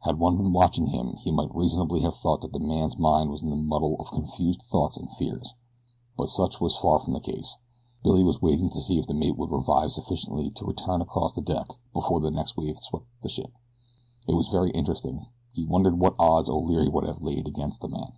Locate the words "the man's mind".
2.54-3.28